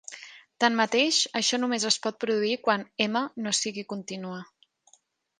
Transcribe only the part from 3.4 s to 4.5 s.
no sigui contínua.